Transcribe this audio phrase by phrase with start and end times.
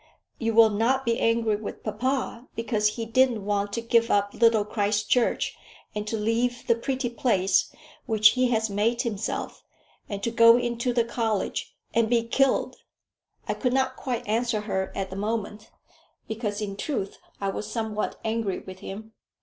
[0.39, 4.65] You will not be angry with papa because he didn't want to give up Little
[4.65, 5.55] Christchurch,
[5.93, 7.71] and to leave the pretty place
[8.07, 9.63] which he has made himself,
[10.09, 12.77] and to go into the college, and be killed!"
[13.47, 15.69] I could not quite answer her at the moment,
[16.27, 19.13] because in truth I was somewhat angry with him.